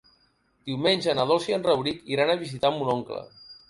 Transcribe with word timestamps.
Diumenge 0.69 1.15
na 1.21 1.27
Dolça 1.33 1.53
i 1.53 1.59
en 1.59 1.69
Rauric 1.69 2.05
iran 2.17 2.35
a 2.37 2.41
visitar 2.45 2.77
mon 2.81 2.95
oncle. 3.01 3.27